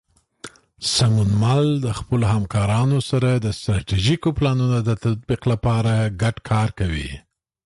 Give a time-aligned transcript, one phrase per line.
[0.95, 7.11] سمونمل د خپلو همکارانو سره د ستراتیژیکو پلانونو د تطبیق لپاره ګډ کار کوي.